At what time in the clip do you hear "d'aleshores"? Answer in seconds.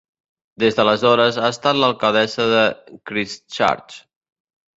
0.77-1.37